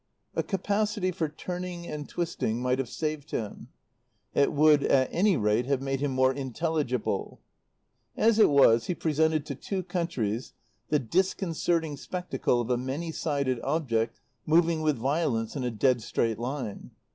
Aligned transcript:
A 0.33 0.41
capacity 0.41 1.11
for 1.11 1.29
turning 1.29 1.85
and 1.85 2.09
twisting 2.09 2.59
might 2.59 2.79
have 2.79 2.89
saved 2.89 3.29
him. 3.29 3.67
It 4.33 4.51
would 4.51 4.81
at 4.83 5.09
any 5.11 5.37
rate 5.37 5.67
have 5.67 5.79
made 5.79 5.99
him 5.99 6.09
more 6.09 6.33
intelligible. 6.33 7.39
As 8.17 8.39
it 8.39 8.49
was, 8.49 8.87
he 8.87 8.95
presented 8.95 9.45
to 9.45 9.53
two 9.53 9.83
countries 9.83 10.53
the 10.89 10.97
disconcerting 10.97 11.97
spectacle 11.97 12.59
of 12.61 12.71
a 12.71 12.77
many 12.77 13.11
sided 13.11 13.59
object 13.63 14.19
moving 14.43 14.81
with 14.81 14.97
violence 14.97 15.55
in 15.55 15.63
a 15.63 15.69
dead 15.69 16.01
straight 16.01 16.39
line. 16.39 16.89